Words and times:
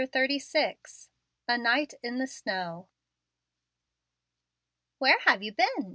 CHAPTER 0.03 0.25
XXXVI. 0.29 1.09
A 1.47 1.57
NIGHT 1.59 1.93
IN 2.01 2.17
THE 2.17 2.25
SNOW. 2.25 2.87
"Where 4.97 5.19
have 5.27 5.43
you 5.43 5.53
been?" 5.53 5.89